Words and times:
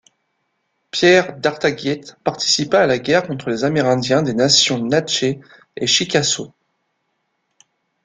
Pierre 0.89 1.37
d’Artaguiette 1.37 2.17
participa 2.23 2.79
à 2.81 2.87
la 2.87 2.97
guerre 2.97 3.27
contre 3.27 3.51
les 3.51 3.63
Amérindiens 3.65 4.23
des 4.23 4.33
Nations 4.33 4.83
Natchez 4.83 5.39
et 5.77 5.85
Chickasaw. 5.85 6.51